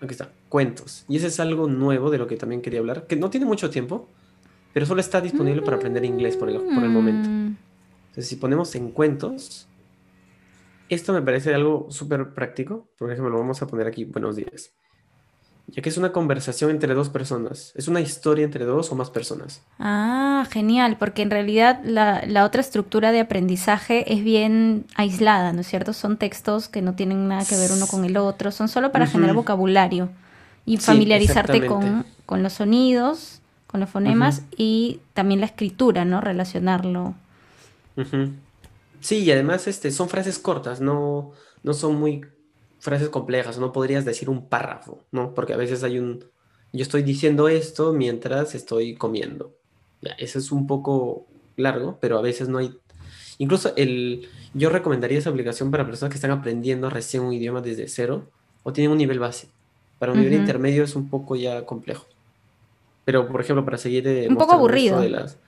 Aquí 0.00 0.12
está, 0.12 0.32
cuentos. 0.48 1.04
Y 1.08 1.16
ese 1.16 1.28
es 1.28 1.40
algo 1.40 1.66
nuevo 1.68 2.10
de 2.10 2.18
lo 2.18 2.26
que 2.26 2.36
también 2.36 2.62
quería 2.62 2.80
hablar, 2.80 3.06
que 3.06 3.16
no 3.16 3.30
tiene 3.30 3.46
mucho 3.46 3.70
tiempo, 3.70 4.08
pero 4.72 4.86
solo 4.86 5.00
está 5.00 5.20
disponible 5.20 5.62
para 5.62 5.76
aprender 5.76 6.04
inglés 6.04 6.36
por 6.36 6.50
el, 6.50 6.56
por 6.56 6.84
el 6.84 6.90
momento. 6.90 7.28
Mm. 7.28 7.56
Entonces, 8.08 8.28
si 8.28 8.36
ponemos 8.36 8.74
en 8.74 8.90
cuentos, 8.90 9.68
esto 10.88 11.12
me 11.12 11.22
parece 11.22 11.54
algo 11.54 11.86
súper 11.90 12.34
práctico. 12.34 12.88
Por 12.98 13.10
ejemplo, 13.10 13.30
lo 13.30 13.38
vamos 13.38 13.62
a 13.62 13.66
poner 13.66 13.86
aquí, 13.86 14.04
buenos 14.04 14.36
días 14.36 14.74
ya 15.66 15.82
que 15.82 15.88
es 15.88 15.96
una 15.96 16.12
conversación 16.12 16.70
entre 16.70 16.94
dos 16.94 17.08
personas, 17.08 17.72
es 17.74 17.88
una 17.88 18.00
historia 18.00 18.44
entre 18.44 18.64
dos 18.64 18.92
o 18.92 18.94
más 18.94 19.10
personas. 19.10 19.62
Ah, 19.78 20.46
genial, 20.50 20.96
porque 20.98 21.22
en 21.22 21.30
realidad 21.30 21.80
la, 21.84 22.44
otra 22.44 22.60
estructura 22.60 23.12
de 23.12 23.20
aprendizaje 23.20 24.12
es 24.12 24.22
bien 24.22 24.84
aislada, 24.94 25.52
¿no 25.52 25.62
es 25.62 25.66
cierto? 25.66 25.92
Son 25.92 26.18
textos 26.18 26.68
que 26.68 26.82
no 26.82 26.94
tienen 26.94 27.28
nada 27.28 27.44
que 27.46 27.56
ver 27.56 27.70
uno 27.72 27.86
con 27.86 28.04
el 28.04 28.16
otro, 28.16 28.50
son 28.50 28.68
solo 28.68 28.92
para 28.92 29.06
generar 29.06 29.34
vocabulario 29.34 30.10
y 30.66 30.76
familiarizarte 30.76 31.66
con, 31.66 32.42
los 32.42 32.52
sonidos, 32.52 33.40
con 33.66 33.80
los 33.80 33.88
fonemas 33.88 34.42
y 34.56 35.00
también 35.14 35.40
la 35.40 35.46
escritura, 35.46 36.04
¿no? 36.04 36.20
Relacionarlo. 36.20 37.14
Sí, 39.00 39.16
y 39.18 39.30
además 39.30 39.66
este, 39.66 39.90
son 39.90 40.08
frases 40.08 40.38
cortas, 40.38 40.80
no, 40.80 41.32
no 41.62 41.74
son 41.74 41.96
muy 41.96 42.24
frases 42.84 43.08
complejas, 43.08 43.58
no 43.58 43.72
podrías 43.72 44.04
decir 44.04 44.28
un 44.28 44.46
párrafo, 44.46 44.98
¿no? 45.10 45.32
Porque 45.34 45.54
a 45.54 45.56
veces 45.56 45.82
hay 45.82 45.98
un, 45.98 46.22
yo 46.72 46.82
estoy 46.82 47.02
diciendo 47.02 47.48
esto 47.48 47.94
mientras 47.94 48.54
estoy 48.54 48.94
comiendo. 48.94 49.54
Ya, 50.02 50.12
eso 50.18 50.38
es 50.38 50.52
un 50.52 50.66
poco 50.66 51.26
largo, 51.56 51.96
pero 51.98 52.18
a 52.18 52.22
veces 52.22 52.46
no 52.48 52.58
hay, 52.58 52.76
incluso 53.38 53.72
el, 53.76 54.28
yo 54.52 54.68
recomendaría 54.68 55.18
esa 55.18 55.30
aplicación 55.30 55.70
para 55.70 55.86
personas 55.86 56.10
que 56.10 56.16
están 56.18 56.30
aprendiendo 56.30 56.90
recién 56.90 57.22
un 57.22 57.32
idioma 57.32 57.62
desde 57.62 57.88
cero 57.88 58.28
o 58.64 58.72
tienen 58.74 58.92
un 58.92 58.98
nivel 58.98 59.18
base. 59.18 59.48
Para 59.98 60.12
un 60.12 60.18
nivel 60.18 60.34
intermedio 60.34 60.84
es 60.84 60.94
un 60.94 61.08
poco 61.08 61.36
ya 61.36 61.64
complejo. 61.64 62.04
Pero, 63.06 63.26
por 63.28 63.40
ejemplo, 63.40 63.64
para 63.64 63.78
seguir... 63.78 64.06
eh, 64.06 64.26
Un 64.28 64.36
poco 64.36 64.52
aburrido. 64.52 65.00
de 65.00 65.08
las- 65.08 65.38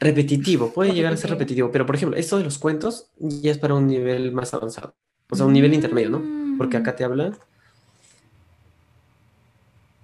Repetitivo, 0.00 0.70
puede 0.72 0.92
llegar 0.92 1.12
a 1.12 1.16
ser 1.16 1.30
Repetitivo. 1.30 1.68
repetitivo, 1.68 1.72
pero 1.72 1.86
por 1.86 1.96
ejemplo, 1.96 2.16
esto 2.18 2.38
de 2.38 2.44
los 2.44 2.58
cuentos 2.58 3.10
ya 3.18 3.50
es 3.50 3.58
para 3.58 3.74
un 3.74 3.86
nivel 3.88 4.30
más 4.32 4.52
avanzado, 4.54 4.94
o 5.30 5.34
sea, 5.34 5.44
un 5.46 5.52
nivel 5.52 5.74
intermedio, 5.74 6.10
¿no? 6.10 6.37
Porque 6.58 6.76
acá 6.76 6.94
te 6.96 7.04
hablan, 7.04 7.38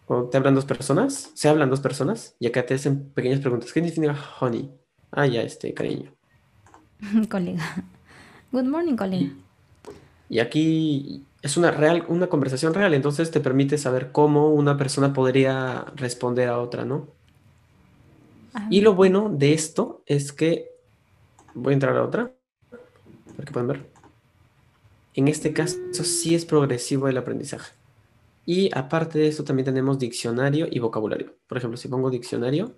o 0.07 0.25
te 0.29 0.37
hablan 0.37 0.55
dos 0.55 0.65
personas, 0.65 1.33
se 1.35 1.49
hablan 1.49 1.71
dos 1.71 1.81
personas, 1.81 2.37
y 2.39 2.47
acá 2.47 2.65
te 2.65 2.75
hacen 2.75 3.13
pequeñas 3.13 3.41
preguntas. 3.41 3.73
¿Qué 3.73 3.81
significa 3.83 4.17
honey? 4.41 4.71
Ah, 5.11 5.27
ya, 5.27 5.43
este, 5.43 5.75
cariño. 5.75 6.15
colega. 7.29 7.63
Good 8.53 8.65
morning, 8.65 8.97
colega. 8.97 9.31
Y 10.29 10.39
aquí 10.39 11.25
es 11.43 11.57
una 11.57 11.71
real, 11.71 12.05
una 12.09 12.29
conversación 12.29 12.75
real, 12.75 12.95
entonces 12.95 13.31
te 13.31 13.41
permite 13.41 13.79
saber 13.79 14.11
cómo 14.13 14.49
una 14.51 14.77
persona 14.77 15.13
podría 15.13 15.85
responder 15.97 16.49
a 16.49 16.59
otra, 16.59 16.85
¿no? 16.85 17.09
Ah, 18.55 18.67
Y 18.71 18.81
lo 18.81 18.95
bueno 18.95 19.29
de 19.31 19.53
esto 19.53 20.03
es 20.07 20.33
que 20.33 20.71
voy 21.55 21.73
a 21.73 21.75
entrar 21.75 21.97
a 21.97 22.05
otra, 22.05 22.33
para 23.37 23.45
que 23.45 23.53
puedan 23.53 23.69
ver. 23.69 23.94
En 25.15 25.29
este 25.29 25.53
caso 25.53 25.79
sí 26.03 26.35
es 26.35 26.45
progresivo 26.45 27.09
el 27.09 27.17
aprendizaje. 27.17 27.73
Y 28.47 28.71
aparte 28.77 29.19
de 29.19 29.29
esto 29.29 29.45
también 29.45 29.65
tenemos 29.65 29.99
diccionario 29.99 30.67
y 30.71 30.79
vocabulario. 30.79 31.35
Por 31.47 31.59
ejemplo, 31.59 31.77
si 31.79 31.89
pongo 31.89 32.11
diccionario, 32.11 32.77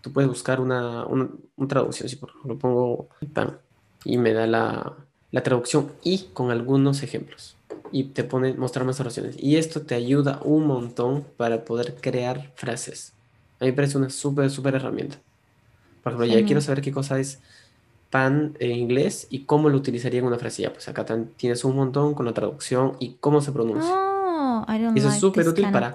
tú 0.00 0.12
puedes 0.12 0.28
buscar 0.28 0.60
una, 0.60 1.04
una, 1.06 1.30
una 1.56 1.68
traducción. 1.68 2.08
Si 2.08 2.16
por 2.16 2.30
ejemplo 2.30 2.58
pongo 2.58 3.08
pan 3.32 3.58
y 4.04 4.18
me 4.18 4.32
da 4.32 4.46
la, 4.46 4.96
la 5.30 5.42
traducción 5.42 5.92
y 6.02 6.28
con 6.32 6.50
algunos 6.50 7.02
ejemplos. 7.02 7.56
Y 7.92 8.04
te 8.04 8.22
pone 8.24 8.54
mostrar 8.54 8.86
más 8.86 9.00
oraciones. 9.00 9.36
Y 9.38 9.56
esto 9.56 9.82
te 9.82 9.94
ayuda 9.96 10.40
un 10.44 10.66
montón 10.66 11.24
para 11.36 11.64
poder 11.64 11.96
crear 12.00 12.52
frases. 12.54 13.14
A 13.58 13.64
mí 13.64 13.70
me 13.72 13.76
parece 13.76 13.98
una 13.98 14.10
súper, 14.10 14.50
súper 14.50 14.76
herramienta. 14.76 15.18
Por 16.02 16.12
ejemplo, 16.12 16.26
ya 16.26 16.40
Genial. 16.40 16.46
quiero 16.46 16.60
saber 16.60 16.82
qué 16.82 16.92
cosa 16.92 17.18
es 17.18 17.40
pan 18.10 18.56
en 18.58 18.72
inglés 18.72 19.26
y 19.30 19.44
cómo 19.44 19.68
lo 19.68 19.76
utilizaría 19.76 20.20
en 20.20 20.26
una 20.26 20.38
frase. 20.38 20.62
Ya, 20.62 20.72
pues 20.72 20.88
acá 20.88 21.04
tienes 21.36 21.64
un 21.64 21.76
montón 21.76 22.14
con 22.14 22.26
la 22.26 22.34
traducción 22.34 22.96
y 22.98 23.14
cómo 23.20 23.40
se 23.40 23.52
pronuncia. 23.52 23.92
Oh, 23.92 24.64
I 24.68 24.78
don't 24.78 24.96
Eso 24.96 25.08
es 25.08 25.20
súper 25.20 25.48
útil 25.48 25.70
para-. 25.70 25.92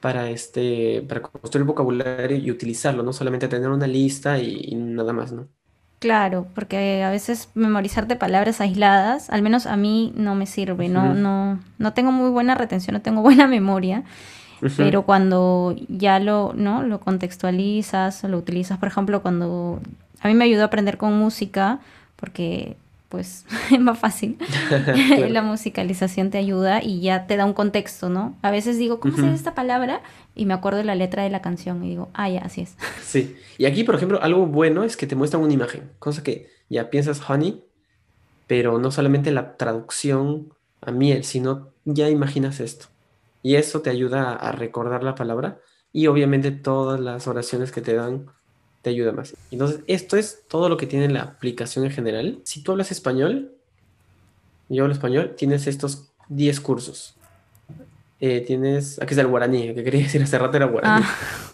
Para, 0.00 0.30
este, 0.30 1.04
para 1.06 1.20
construir 1.20 1.66
vocabulario 1.66 2.38
y 2.38 2.50
utilizarlo, 2.50 3.02
no 3.02 3.12
solamente 3.12 3.48
tener 3.48 3.68
una 3.68 3.86
lista 3.86 4.38
y, 4.38 4.68
y 4.68 4.74
nada 4.74 5.12
más, 5.12 5.30
¿no? 5.30 5.46
Claro, 6.00 6.46
porque 6.54 7.02
a 7.02 7.10
veces 7.10 7.50
memorizarte 7.52 8.16
palabras 8.16 8.62
aisladas, 8.62 9.28
al 9.28 9.42
menos 9.42 9.66
a 9.66 9.76
mí 9.76 10.14
no 10.16 10.34
me 10.34 10.46
sirve, 10.46 10.88
no, 10.88 11.12
no, 11.12 11.60
no 11.76 11.92
tengo 11.92 12.10
muy 12.10 12.30
buena 12.30 12.54
retención, 12.54 12.94
no 12.94 13.02
tengo 13.02 13.20
buena 13.22 13.46
memoria, 13.46 14.04
Ujú. 14.62 14.74
pero 14.76 15.02
cuando 15.02 15.74
ya 15.88 16.18
lo, 16.18 16.52
¿no? 16.54 16.82
lo 16.82 17.00
contextualizas, 17.00 18.24
lo 18.24 18.38
utilizas, 18.38 18.78
por 18.78 18.88
ejemplo, 18.88 19.22
cuando 19.22 19.80
a 20.20 20.28
mí 20.28 20.34
me 20.34 20.44
ayudó 20.44 20.62
a 20.62 20.66
aprender 20.66 20.98
con 20.98 21.14
música, 21.14 21.80
porque 22.16 22.76
pues 23.08 23.44
es 23.72 23.80
más 23.80 23.98
fácil. 23.98 24.38
Claro. 24.84 25.28
La 25.28 25.42
musicalización 25.42 26.30
te 26.30 26.38
ayuda 26.38 26.82
y 26.82 27.00
ya 27.00 27.26
te 27.26 27.36
da 27.36 27.44
un 27.44 27.52
contexto, 27.54 28.08
¿no? 28.08 28.36
A 28.42 28.50
veces 28.50 28.78
digo, 28.78 29.00
¿cómo 29.00 29.14
se 29.14 29.20
Ujú. 29.22 29.30
dice 29.30 29.38
esta 29.38 29.54
palabra? 29.54 30.00
Y 30.34 30.46
me 30.46 30.54
acuerdo 30.54 30.78
de 30.78 30.84
la 30.84 30.94
letra 30.94 31.22
de 31.22 31.30
la 31.30 31.42
canción 31.42 31.84
y 31.84 31.88
digo, 31.88 32.08
ah, 32.14 32.28
ya, 32.28 32.40
así 32.40 32.62
es. 32.62 32.76
Sí, 33.02 33.36
y 33.58 33.64
aquí, 33.66 33.82
por 33.84 33.94
ejemplo, 33.96 34.22
algo 34.22 34.46
bueno 34.46 34.84
es 34.84 34.96
que 34.96 35.06
te 35.06 35.16
muestran 35.16 35.42
una 35.42 35.52
imagen, 35.52 35.90
cosa 35.98 36.22
que 36.22 36.48
ya 36.68 36.90
piensas 36.90 37.20
honey, 37.28 37.64
pero 38.46 38.78
no 38.78 38.90
solamente 38.90 39.30
la 39.32 39.56
traducción 39.56 40.48
a 40.80 40.90
miel, 40.92 41.24
sino 41.24 41.68
ya 41.84 42.08
imaginas 42.08 42.60
esto. 42.60 42.86
Y 43.42 43.56
eso 43.56 43.80
te 43.80 43.90
ayuda 43.90 44.34
a, 44.34 44.52
recordar 44.52 45.02
la 45.02 45.14
palabra 45.14 45.58
y 45.92 46.06
obviamente 46.06 46.50
todas 46.50 47.00
las 47.00 47.26
oraciones 47.26 47.72
que 47.72 47.80
te 47.80 47.94
dan 47.94 48.26
te 48.82 48.90
ayuda 48.90 49.12
más. 49.12 49.34
Entonces, 49.50 49.80
esto 49.86 50.16
es 50.16 50.44
todo 50.48 50.68
lo 50.68 50.76
que 50.76 50.86
tiene 50.86 51.08
la 51.08 51.22
aplicación 51.22 51.84
en 51.84 51.90
general. 51.90 52.40
Si 52.44 52.62
tú 52.62 52.72
hablas 52.72 52.90
español, 52.90 53.52
yo 54.68 54.84
hablo 54.84 54.94
español, 54.94 55.34
tienes 55.36 55.66
estos 55.66 56.12
10 56.28 56.60
cursos. 56.60 57.14
Eh, 58.20 58.42
tienes, 58.46 59.00
aquí 59.00 59.12
está 59.12 59.22
el 59.22 59.28
guaraní, 59.28 59.74
que 59.74 59.84
quería 59.84 60.02
decir 60.04 60.22
hace 60.22 60.38
rato 60.38 60.56
era 60.56 60.66
guaraní. 60.66 61.04
Ah, 61.04 61.50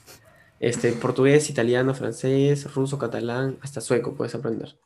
Este, 0.58 0.92
portugués, 0.92 1.50
italiano, 1.50 1.94
francés, 1.94 2.72
ruso, 2.74 2.98
catalán, 2.98 3.58
hasta 3.60 3.80
sueco 3.80 4.14
puedes 4.14 4.34
aprender. 4.34 4.76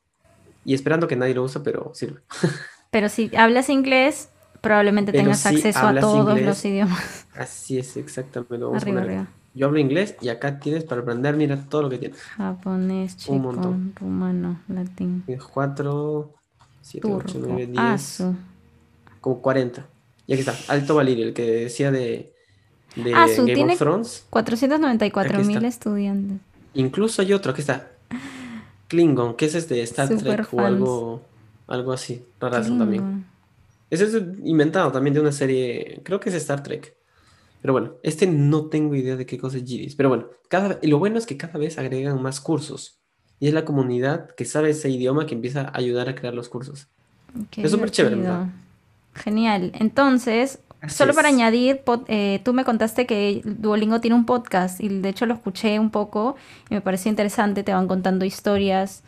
Y 0.65 0.75
esperando 0.75 1.07
que 1.07 1.17
nadie 1.17 1.35
lo 1.35 1.45
use, 1.45 1.61
pero 1.61 1.93
sirve. 1.95 2.21
pero 2.91 3.09
si 3.09 3.31
hablas 3.37 3.71
inglés, 3.71 4.31
probablemente 4.61 5.13
Pero 5.13 5.25
tengas 5.25 5.47
acceso 5.47 5.79
a 5.87 5.99
todos 5.99 6.29
inglés, 6.31 6.47
los 6.47 6.65
idiomas. 6.65 7.27
Así 7.35 7.79
es, 7.79 7.97
exactamente. 7.97 8.59
Vamos 8.59 8.83
Arriba, 8.83 9.01
arriba. 9.03 9.27
Yo 9.55 9.67
hablo 9.67 9.81
inglés 9.81 10.15
y 10.21 10.29
acá 10.29 10.61
tienes 10.61 10.85
para 10.85 11.01
aprender, 11.01 11.37
mira 11.37 11.57
todo 11.69 11.83
lo 11.83 11.91
que 11.91 11.99
tienes. 11.99 12.21
Japonés, 12.21 13.17
montón. 13.29 13.93
rumano, 13.97 14.61
latín, 14.69 15.23
Tienes 15.27 15.45
4, 15.45 16.33
7, 16.83 17.09
8, 17.09 17.27
turco, 17.33 17.47
9, 17.49 17.67
10, 17.67 17.79
asu. 17.81 18.37
como 19.21 19.41
40. 19.43 19.85
Y 20.29 20.35
aquí 20.35 20.41
está, 20.41 20.55
Alto 20.73 20.95
Valirio, 20.95 21.27
el 21.27 21.35
que 21.35 21.43
decía 21.43 21.91
de, 21.91 22.33
de 22.95 23.13
Ah, 23.15 23.27
su, 23.27 23.43
Game 23.43 23.55
tiene- 23.55 23.73
of 23.73 23.79
Thrones. 23.81 24.25
494 24.31 25.39
Aquí 25.39 25.47
mil 25.49 25.65
estudiantes. 25.65 26.39
Incluso 26.75 27.21
hay 27.23 27.33
otro, 27.33 27.51
aquí 27.51 27.63
está. 27.63 27.89
Klingon, 28.87 29.35
que 29.35 29.47
es 29.47 29.69
de 29.69 29.83
Star 29.83 30.07
Super 30.09 30.47
Trek 30.47 30.55
o 30.55 30.61
algo, 30.61 31.23
algo 31.67 31.93
así. 31.93 32.25
Rarazo 32.41 32.77
también. 32.77 33.25
Ese 33.91 34.05
es 34.05 34.15
inventado 34.45 34.93
también 34.93 35.15
de 35.15 35.21
una 35.21 35.33
serie, 35.33 36.01
creo 36.05 36.21
que 36.21 36.29
es 36.29 36.35
Star 36.37 36.63
Trek. 36.63 36.97
Pero 37.61 37.75
bueno, 37.75 37.95
este 38.03 38.27
no 38.27 38.67
tengo 38.67 38.95
idea 38.95 39.17
de 39.17 39.27
qué 39.27 39.37
cosa 39.37 39.59
es 39.59 39.65
Giris. 39.65 39.95
Pero 39.95 40.09
bueno, 40.09 40.27
cada, 40.49 40.79
lo 40.83 40.99
bueno 40.99 41.19
es 41.19 41.27
que 41.27 41.37
cada 41.37 41.59
vez 41.59 41.79
agregan 41.79 42.23
más 42.23 42.41
cursos. 42.41 43.01
Y 43.39 43.49
es 43.49 43.55
la 43.55 43.65
comunidad 43.65 44.31
que 44.35 44.45
sabe 44.45 44.71
ese 44.71 44.89
idioma 44.89 45.27
que 45.27 45.35
empieza 45.35 45.63
a 45.63 45.77
ayudar 45.77 46.09
a 46.09 46.15
crear 46.15 46.35
los 46.35 46.49
cursos. 46.49 46.89
Qué 47.51 47.63
Es 47.63 47.71
súper 47.71 47.91
chévere. 47.91 48.17
¿verdad? 48.17 48.47
Genial. 49.15 49.73
Entonces, 49.79 50.61
Así 50.81 50.97
solo 50.97 51.13
para 51.13 51.29
añadir, 51.29 51.83
eh, 52.09 52.41
tú 52.45 52.55
me 52.55 52.65
contaste 52.65 53.07
que 53.07 53.43
Duolingo 53.45 54.01
tiene 54.01 54.17
un 54.17 54.25
podcast 54.25 54.81
y 54.81 54.89
de 54.89 55.09
hecho 55.11 55.27
lo 55.27 55.35
escuché 55.35 55.79
un 55.79 55.91
poco 55.91 56.37
y 56.71 56.75
me 56.75 56.81
pareció 56.81 57.11
interesante. 57.11 57.63
Te 57.63 57.73
van 57.73 57.89
contando 57.89 58.25
historias 58.25 59.03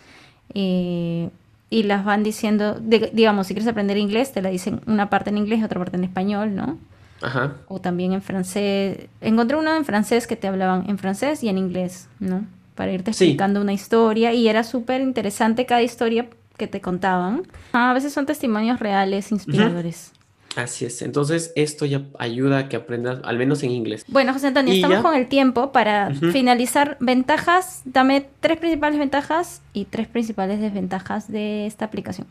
eh, 0.55 1.31
y 1.73 1.85
las 1.85 2.05
van 2.05 2.23
diciendo, 2.23 2.75
de- 2.81 3.11
digamos, 3.14 3.47
si 3.47 3.55
quieres 3.55 3.69
aprender 3.69 3.97
inglés, 3.97 4.33
te 4.33 4.43
la 4.43 4.50
dicen 4.50 4.81
una 4.87 5.09
parte 5.09 5.31
en 5.31 5.38
inglés 5.38 5.61
y 5.61 5.64
otra 5.64 5.79
parte 5.81 5.97
en 5.97 6.05
español, 6.05 6.55
¿no? 6.55 6.79
Ajá. 7.23 7.55
O 7.69 7.81
también 7.81 8.12
en 8.12 8.21
francés. 8.21 9.07
Encontré 9.21 9.57
uno 9.57 9.75
en 9.75 9.85
francés 9.85 10.26
que 10.26 10.37
te 10.37 10.49
hablaban 10.49 10.85
en 10.91 10.99
francés 10.99 11.43
y 11.43 11.49
en 11.49 11.57
inglés, 11.57 12.09
¿no? 12.21 12.45
Para 12.75 12.93
irte 12.93 13.12
Sí. 13.12 13.25
explicando 13.25 13.61
una 13.61 13.73
historia 13.73 14.33
y 14.35 14.49
era 14.49 14.64
súper 14.64 15.00
interesante 15.00 15.64
cada 15.67 15.83
historia 15.83 16.26
que 16.57 16.67
te 16.67 16.81
contaban. 16.81 17.43
Ah, 17.73 17.91
a 17.91 17.95
veces 17.95 18.12
son 18.12 18.26
testimonios 18.26 18.79
reales, 18.81 19.33
inspiradores. 19.33 20.12
Así 20.57 20.85
es. 20.85 21.01
Entonces, 21.01 21.53
esto 21.57 21.87
ya 21.87 22.03
ayuda 22.19 22.59
a 22.59 22.69
que 22.69 22.77
aprendas, 22.77 23.21
al 23.25 23.39
menos 23.39 23.63
en 23.63 23.71
inglés. 23.71 24.05
Bueno, 24.09 24.33
José 24.35 24.49
Antonio, 24.49 24.73
Y 24.75 24.77
estamos 24.77 24.99
ya. 24.99 25.03
con 25.03 25.15
el 25.15 25.27
tiempo 25.29 25.73
para 25.73 26.15
finalizar 26.15 26.99
ventajas. 27.01 27.81
Dame 27.87 28.27
tres 28.41 28.59
principales 28.59 28.99
ventajas 28.99 29.63
y 29.73 29.87
tres 29.87 30.09
principales 30.09 30.61
desventajas 30.61 31.31
de 31.33 31.67
esta 31.67 31.87
aplicación. 31.87 32.27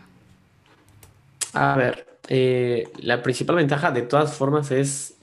A 1.54 1.75
ver, 1.75 2.06
eh, 2.28 2.88
la 3.00 3.24
principal 3.24 3.56
ventaja 3.56 3.92
de 3.92 4.04
todas 4.04 4.34
formas 4.34 4.70
es 4.72 5.16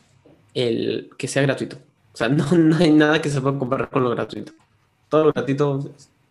el 0.55 1.11
que 1.17 1.29
sea 1.29 1.43
gratuito. 1.43 1.77
O 2.13 2.17
sea, 2.17 2.29
no, 2.29 2.51
no 2.53 2.77
hay 2.79 2.91
nada 2.91 3.23
que 3.23 3.31
se 3.31 3.41
pueda 3.41 3.59
comparar 3.59 3.91
con 3.91 4.03
lo 4.03 4.11
gratuito. 4.11 4.53
Todo 5.09 5.27
lo 5.27 5.33
gratuito 5.33 5.89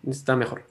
está 0.08 0.36
mejor. 0.36 0.66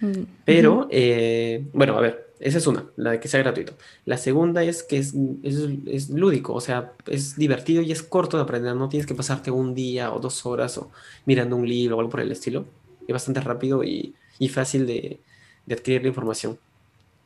Mm, 0.00 0.22
Pero, 0.44 0.88
eh, 0.90 1.66
bueno, 1.72 1.96
a 1.96 2.00
ver, 2.00 2.27
esa 2.40 2.58
es 2.58 2.66
una, 2.66 2.86
la 2.96 3.12
de 3.12 3.20
que 3.20 3.28
sea 3.28 3.40
gratuito. 3.40 3.74
La 4.04 4.16
segunda 4.16 4.62
es 4.62 4.82
que 4.82 4.98
es, 4.98 5.14
es, 5.42 5.68
es 5.86 6.10
lúdico, 6.10 6.54
o 6.54 6.60
sea, 6.60 6.92
es 7.06 7.36
divertido 7.36 7.82
y 7.82 7.92
es 7.92 8.02
corto 8.02 8.36
de 8.36 8.44
aprender. 8.44 8.76
No 8.76 8.88
tienes 8.88 9.06
que 9.06 9.14
pasarte 9.14 9.50
un 9.50 9.74
día 9.74 10.12
o 10.12 10.20
dos 10.20 10.46
horas 10.46 10.78
o 10.78 10.90
mirando 11.26 11.56
un 11.56 11.68
libro 11.68 11.96
o 11.96 12.00
algo 12.00 12.10
por 12.10 12.20
el 12.20 12.32
estilo. 12.32 12.66
Es 13.06 13.12
bastante 13.12 13.40
rápido 13.40 13.82
y, 13.82 14.14
y 14.38 14.48
fácil 14.48 14.86
de, 14.86 15.20
de 15.66 15.74
adquirir 15.74 16.02
la 16.02 16.08
información. 16.08 16.58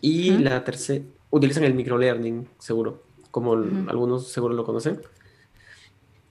Y 0.01 0.31
la 0.39 0.65
tercera, 0.65 1.05
utilizan 1.31 1.65
el 1.65 1.75
microlearning, 1.75 2.49
seguro, 2.59 3.03
como 3.31 3.53
algunos 3.53 4.29
seguro 4.29 4.55
lo 4.55 4.65
conocen. 4.65 5.01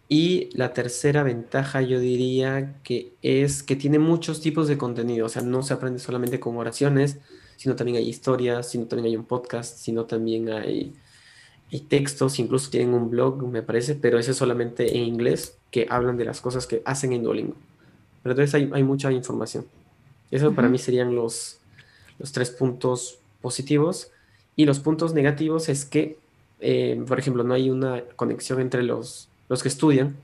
Y 0.09 0.49
la 0.57 0.73
tercera 0.73 1.23
ventaja 1.23 1.81
yo 1.81 1.99
diría 1.99 2.81
que 2.83 3.13
es 3.21 3.63
que 3.63 3.77
tiene 3.77 3.97
muchos 3.97 4.41
tipos 4.41 4.67
de 4.67 4.77
contenido, 4.77 5.25
o 5.27 5.29
sea, 5.29 5.41
no 5.41 5.63
se 5.63 5.73
aprende 5.73 5.99
solamente 5.99 6.39
con 6.39 6.57
oraciones, 6.57 7.19
sino 7.61 7.75
también 7.75 7.97
hay 7.97 8.09
historias, 8.09 8.71
sino 8.71 8.87
también 8.87 9.05
hay 9.05 9.15
un 9.17 9.27
podcast, 9.27 9.77
sino 9.77 10.07
también 10.07 10.49
hay, 10.49 10.99
hay 11.71 11.81
textos, 11.87 12.39
incluso 12.39 12.71
tienen 12.71 12.95
un 12.95 13.11
blog, 13.11 13.47
me 13.47 13.61
parece, 13.61 13.95
pero 13.95 14.17
ese 14.17 14.31
es 14.31 14.37
solamente 14.37 14.97
en 14.97 15.03
inglés, 15.03 15.61
que 15.69 15.85
hablan 15.91 16.17
de 16.17 16.25
las 16.25 16.41
cosas 16.41 16.65
que 16.65 16.81
hacen 16.85 17.13
en 17.13 17.23
Duolingo. 17.23 17.61
Pero 18.23 18.33
entonces 18.33 18.55
hay, 18.55 18.71
hay 18.73 18.83
mucha 18.83 19.11
información. 19.11 19.71
Eso 20.31 20.55
para 20.55 20.67
Ujú. 20.67 20.71
mí 20.73 20.79
serían 20.79 21.13
los, 21.15 21.61
los 22.17 22.31
tres 22.31 22.49
puntos 22.51 23.19
positivos 23.41 24.11
y 24.55 24.65
los 24.65 24.79
puntos 24.79 25.13
negativos 25.13 25.69
es 25.69 25.85
que, 25.85 26.19
eh, 26.59 26.99
por 27.07 27.19
ejemplo, 27.19 27.43
no 27.43 27.53
hay 27.53 27.69
una 27.69 28.03
conexión 28.15 28.59
entre 28.59 28.83
los, 28.83 29.29
los 29.49 29.61
que 29.61 29.69
estudian, 29.69 30.17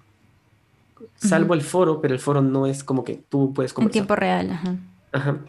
salvo 1.18 1.54
el 1.54 1.62
foro, 1.62 2.02
pero 2.02 2.16
el 2.16 2.20
foro 2.20 2.42
no 2.42 2.66
es 2.66 2.84
como 2.84 3.04
que 3.04 3.16
tú 3.30 3.54
puedes 3.54 3.78
En 3.78 3.90
tiempo 3.92 4.16
real, 4.16 4.50
ajá. 4.50 4.76
Ajá. 5.12 5.46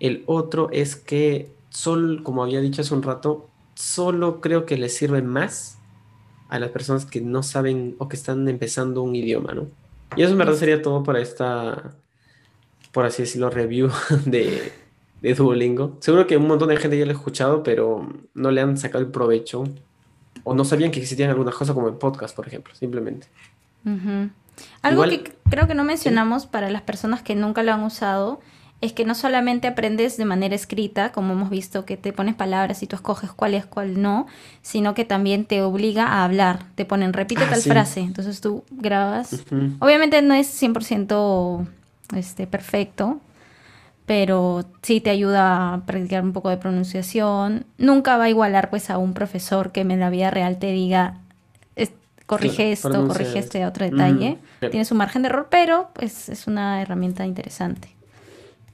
El 0.00 0.22
otro 0.26 0.68
es 0.72 0.96
que, 0.96 1.50
solo, 1.70 2.22
como 2.22 2.42
había 2.42 2.60
dicho 2.60 2.82
hace 2.82 2.94
un 2.94 3.02
rato, 3.02 3.48
solo 3.74 4.40
creo 4.40 4.66
que 4.66 4.76
le 4.78 4.88
sirve 4.88 5.22
más 5.22 5.78
a 6.48 6.58
las 6.58 6.70
personas 6.70 7.04
que 7.04 7.20
no 7.20 7.42
saben 7.42 7.94
o 7.98 8.08
que 8.08 8.16
están 8.16 8.48
empezando 8.48 9.02
un 9.02 9.14
idioma, 9.14 9.52
¿no? 9.54 9.66
Y 10.16 10.22
eso 10.22 10.32
en 10.32 10.38
verdad 10.38 10.54
sería 10.54 10.80
todo 10.80 11.02
para 11.02 11.20
esta, 11.20 11.94
por 12.92 13.04
así 13.04 13.22
decirlo, 13.22 13.50
review 13.50 13.90
de, 14.24 14.72
de 15.20 15.34
Duolingo. 15.34 15.96
Seguro 16.00 16.26
que 16.26 16.36
un 16.36 16.46
montón 16.46 16.68
de 16.70 16.76
gente 16.78 16.98
ya 16.98 17.04
lo 17.04 17.10
ha 17.10 17.14
escuchado, 17.14 17.62
pero 17.62 18.08
no 18.34 18.50
le 18.50 18.60
han 18.60 18.76
sacado 18.78 19.04
el 19.04 19.10
provecho 19.10 19.64
o 20.44 20.54
no 20.54 20.64
sabían 20.64 20.90
que 20.90 21.00
existían 21.00 21.28
algunas 21.30 21.54
cosas 21.54 21.74
como 21.74 21.88
el 21.88 21.94
podcast, 21.94 22.34
por 22.34 22.46
ejemplo, 22.46 22.74
simplemente. 22.74 23.26
Algo 23.84 25.04
Igual- 25.04 25.22
que 25.22 25.32
creo 25.50 25.66
que 25.66 25.74
no 25.74 25.84
mencionamos 25.84 26.46
para 26.46 26.70
las 26.70 26.82
personas 26.82 27.22
que 27.22 27.34
nunca 27.34 27.62
lo 27.62 27.72
han 27.72 27.82
usado 27.82 28.40
es 28.80 28.92
que 28.92 29.04
no 29.04 29.14
solamente 29.14 29.66
aprendes 29.66 30.16
de 30.16 30.24
manera 30.24 30.54
escrita, 30.54 31.10
como 31.10 31.32
hemos 31.32 31.50
visto 31.50 31.84
que 31.84 31.96
te 31.96 32.12
pones 32.12 32.36
palabras 32.36 32.82
y 32.82 32.86
tú 32.86 32.94
escoges 32.94 33.32
cuál 33.32 33.54
es 33.54 33.66
cuál 33.66 34.00
no, 34.00 34.26
sino 34.62 34.94
que 34.94 35.04
también 35.04 35.46
te 35.46 35.62
obliga 35.62 36.06
a 36.06 36.24
hablar. 36.24 36.60
Te 36.76 36.84
ponen 36.84 37.12
repite 37.12 37.42
Ah, 37.44 37.50
tal 37.50 37.60
sí. 37.60 37.70
frase, 37.70 38.00
entonces 38.00 38.40
tú 38.40 38.64
grabas. 38.70 39.44
Obviamente 39.80 40.22
no 40.22 40.34
es 40.34 40.46
100% 40.46 41.66
este, 42.14 42.46
perfecto, 42.46 43.20
pero 44.06 44.64
sí 44.82 45.00
te 45.00 45.10
ayuda 45.10 45.74
a 45.74 45.84
practicar 45.84 46.22
un 46.22 46.32
poco 46.32 46.48
de 46.48 46.56
pronunciación. 46.56 47.66
Nunca 47.78 48.16
va 48.16 48.24
a 48.24 48.30
igualar 48.30 48.70
pues 48.70 48.90
a 48.90 48.98
un 48.98 49.12
profesor 49.12 49.72
que 49.72 49.80
en 49.80 49.98
la 49.98 50.08
vida 50.08 50.30
real 50.30 50.58
te 50.58 50.70
diga, 50.70 51.18
corrige 52.26 52.70
esto, 52.70 53.06
corrige 53.08 53.40
esto". 53.40 53.58
este 53.58 53.66
otro 53.66 53.84
detalle. 53.84 54.38
Tiene 54.60 54.84
su 54.84 54.94
margen 54.94 55.22
de 55.22 55.28
error, 55.28 55.48
pero 55.50 55.88
pues 55.94 56.28
es 56.28 56.46
una 56.46 56.80
herramienta 56.80 57.26
interesante. 57.26 57.97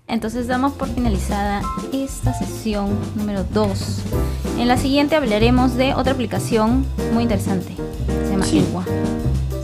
Entonces 0.07 0.47
damos 0.47 0.73
por 0.75 0.89
finalizada 0.89 1.63
esta 1.93 2.35
sesión 2.35 2.91
número 3.17 3.45
2. 3.53 3.99
En 4.59 4.69
la 4.69 4.77
siguiente 4.77 5.17
hablaremos 5.17 5.75
de 5.77 5.95
otra 5.95 6.13
aplicación 6.13 6.85
muy 7.13 7.23
interesante. 7.23 7.75
Se 8.25 8.31
llama 8.31 8.45
Sí. 8.45 8.65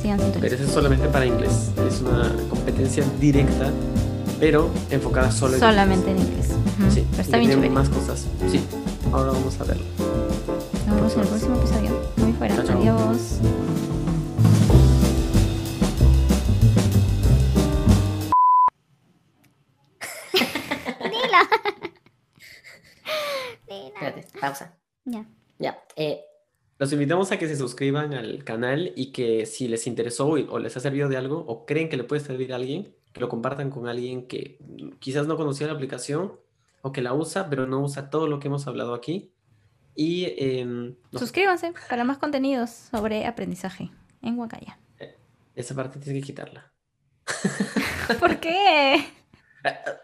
Sigan 0.02 0.18
Pero 0.40 0.54
eso 0.54 0.64
es 0.64 0.70
solamente 0.70 1.09
para 1.09 1.26
inglés. 1.26 1.70
Es 1.87 2.00
una 2.00 2.32
competencia 2.49 3.04
directa, 3.20 3.70
pero 4.40 4.70
enfocada 4.90 5.30
solo 5.30 5.54
en 5.54 5.61
Solamente 5.61 6.11
en 6.11 6.18
inglés. 6.18 6.49
Sí, 6.92 7.04
Pero 7.11 7.23
está 7.23 7.37
y 7.37 7.40
bien 7.40 7.52
chévere. 7.52 7.70
más 7.70 7.88
cosas. 7.90 8.25
Sí, 8.50 8.61
ahora 9.12 9.32
vamos 9.32 9.61
a 9.61 9.64
verlo. 9.64 9.85
Nos 10.87 10.97
vemos 10.97 11.12
en 11.14 11.20
el 11.20 11.26
próximo 11.28 11.56
episodio. 11.56 11.90
Muy 12.16 12.32
fuera. 12.32 12.56
Chao, 12.56 12.64
chao. 12.66 12.78
Adiós. 12.80 13.18
Pausa. 24.40 24.78
Ya. 25.04 25.26
Ya. 25.59 25.82
eh, 25.97 26.23
Los 26.78 26.92
invitamos 26.92 27.30
a 27.32 27.38
que 27.38 27.47
se 27.49 27.56
suscriban 27.56 28.14
al 28.14 28.42
canal 28.44 28.92
y 28.97 29.12
que 29.12 29.47
si 29.47 29.68
les 29.68 29.87
interesó 29.87 30.28
o 30.28 30.59
les 30.59 30.76
ha 30.76 30.80
servido 30.80 31.09
de 31.09 31.16
algo 31.16 31.38
o 31.47 31.66
creen 31.66 31.88
que 31.88 31.97
le 31.97 32.04
puede 32.04 32.20
servir 32.23 32.52
a 32.52 32.56
alguien, 32.56 32.94
que 33.12 33.20
lo 33.20 33.28
compartan 33.28 33.70
con 33.70 33.87
alguien 33.88 34.26
que 34.26 34.59
quizás 35.00 35.26
no 35.26 35.37
conocía 35.37 35.66
la 35.66 35.75
aplicación 35.75 36.38
o 36.82 36.92
que 36.92 37.02
la 37.02 37.12
usa, 37.12 37.50
pero 37.50 37.66
no 37.66 37.80
usa 37.80 38.09
todo 38.09 38.26
lo 38.26 38.38
que 38.40 38.49
hemos 38.49 38.66
hablado 38.66 38.94
aquí. 38.94 39.32
Y 39.94 40.64
nos- 40.64 41.20
Suscríbanse 41.20 41.75
para 41.90 42.04
más 42.04 42.16
contenidos 42.18 42.70
sobre 42.70 43.26
aprendizaje 43.26 43.90
en 44.22 44.38
Huacaya. 44.38 44.79
esa 45.55 45.74
parte 45.74 45.98
tienes 45.98 46.22
que 46.22 46.26
quitarla. 46.29 46.72
¿Por 48.20 48.38
qué? 48.40 49.05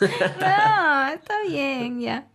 No, 0.00 1.08
está 1.08 1.34
bien, 1.48 1.98
ya. 2.00 2.28